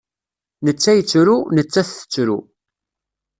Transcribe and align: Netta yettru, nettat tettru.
Netta 0.65 0.91
yettru, 0.97 1.37
nettat 1.55 1.89
tettru. 1.97 2.37